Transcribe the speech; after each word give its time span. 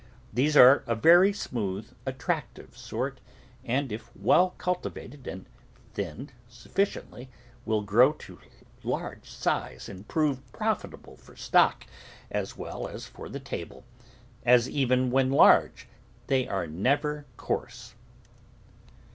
These 0.33 0.57
are 0.57 0.83
a 0.87 0.95
very 0.95 1.31
smooth, 1.31 1.91
attractive 2.07 2.75
sort, 2.75 3.19
and, 3.63 3.91
if 3.91 4.09
well 4.15 4.55
culti 4.57 4.91
vated 4.91 5.27
and 5.27 5.45
thinned 5.93 6.33
sufficiently, 6.49 7.29
will 7.67 7.83
grow 7.83 8.11
to 8.13 8.39
large 8.81 9.29
size 9.29 9.87
and 9.87 10.07
prove 10.07 10.41
profitable 10.51 11.17
for 11.17 11.35
stock 11.35 11.85
as 12.31 12.57
well 12.57 12.87
as 12.87 13.05
for 13.05 13.29
the 13.29 13.39
table, 13.39 13.83
as 14.43 14.67
even 14.67 15.11
when 15.11 15.29
large 15.29 15.87
they 16.25 16.47
are 16.47 16.65
never 16.65 17.27
coarse. 17.37 17.93